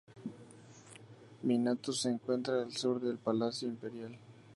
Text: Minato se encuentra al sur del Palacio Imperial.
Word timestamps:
Minato 1.43 1.93
se 1.93 2.09
encuentra 2.09 2.63
al 2.63 2.71
sur 2.75 2.99
del 2.99 3.19
Palacio 3.19 3.67
Imperial. 3.67 4.17